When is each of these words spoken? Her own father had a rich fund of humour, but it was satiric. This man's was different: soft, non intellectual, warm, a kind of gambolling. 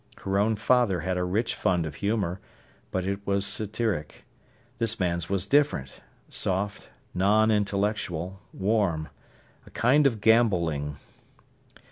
Her 0.23 0.39
own 0.39 0.55
father 0.55 1.01
had 1.01 1.15
a 1.15 1.23
rich 1.23 1.53
fund 1.53 1.85
of 1.85 1.93
humour, 1.93 2.39
but 2.89 3.05
it 3.05 3.19
was 3.27 3.45
satiric. 3.45 4.25
This 4.79 4.99
man's 4.99 5.29
was 5.29 5.45
different: 5.45 6.01
soft, 6.27 6.89
non 7.13 7.51
intellectual, 7.51 8.41
warm, 8.51 9.09
a 9.67 9.69
kind 9.69 10.07
of 10.07 10.19
gambolling. 10.19 10.97